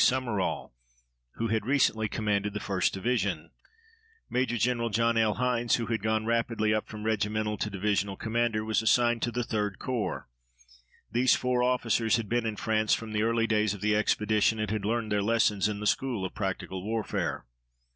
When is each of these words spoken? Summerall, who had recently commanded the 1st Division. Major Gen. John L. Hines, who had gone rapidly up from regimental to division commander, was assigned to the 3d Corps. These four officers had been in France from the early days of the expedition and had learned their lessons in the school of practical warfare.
Summerall, 0.03 0.73
who 1.35 1.49
had 1.49 1.63
recently 1.67 2.07
commanded 2.07 2.53
the 2.55 2.59
1st 2.59 2.91
Division. 2.91 3.51
Major 4.31 4.57
Gen. 4.57 4.91
John 4.91 5.15
L. 5.15 5.35
Hines, 5.35 5.75
who 5.75 5.85
had 5.85 6.01
gone 6.01 6.25
rapidly 6.25 6.73
up 6.73 6.87
from 6.87 7.03
regimental 7.03 7.55
to 7.59 7.69
division 7.69 8.15
commander, 8.15 8.65
was 8.65 8.81
assigned 8.81 9.21
to 9.21 9.31
the 9.31 9.43
3d 9.43 9.77
Corps. 9.77 10.27
These 11.11 11.35
four 11.35 11.61
officers 11.61 12.15
had 12.17 12.27
been 12.27 12.47
in 12.47 12.55
France 12.55 12.95
from 12.95 13.11
the 13.13 13.21
early 13.21 13.45
days 13.45 13.75
of 13.75 13.81
the 13.81 13.95
expedition 13.95 14.57
and 14.59 14.71
had 14.71 14.85
learned 14.85 15.11
their 15.11 15.21
lessons 15.21 15.69
in 15.69 15.79
the 15.79 15.85
school 15.85 16.25
of 16.25 16.33
practical 16.33 16.83
warfare. 16.83 17.45